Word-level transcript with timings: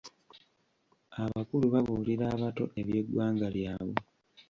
Abakulu 1.23 1.65
babuulira 1.73 2.25
abato 2.35 2.63
eby'eggwanga 2.79 3.47
lyabwe. 3.55 3.99